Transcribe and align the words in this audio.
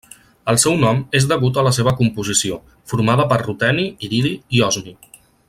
El 0.51 0.57
seu 0.61 0.77
nom 0.83 1.03
és 1.19 1.27
degut 1.31 1.59
a 1.61 1.65
la 1.67 1.73
seva 1.77 1.93
composició, 1.99 2.57
formada 2.95 3.29
per 3.35 3.39
ruteni, 3.45 3.87
iridi 4.09 4.33
i 4.59 4.65
osmi. 4.71 4.97